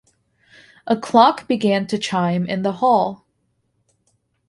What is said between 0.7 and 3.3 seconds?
A clock began to chime in the hall.